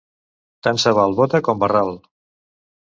Tant 0.67 0.81
se 0.85 0.95
val 1.01 1.15
bota 1.21 1.43
com 1.51 1.63
barral. 1.67 1.95